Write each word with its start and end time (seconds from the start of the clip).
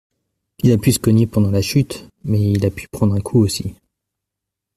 Il 0.63 0.71
a 0.71 0.79
pu 0.79 0.93
se 0.93 0.97
cogner 0.97 1.27
pendant 1.27 1.51
la 1.51 1.61
chute, 1.61 2.07
mais 2.23 2.41
il 2.53 2.65
a 2.65 2.71
pu 2.71 2.87
prendre 2.87 3.13
un 3.13 3.21
coup 3.21 3.39
aussi. 3.43 3.75